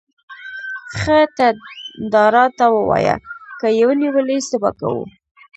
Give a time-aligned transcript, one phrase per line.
[0.97, 1.47] ښه ته
[2.11, 3.15] داراته ووایه،
[3.59, 5.03] که یې ونیولې، څه به کوو؟